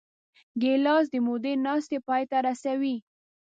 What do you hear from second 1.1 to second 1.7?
د مودې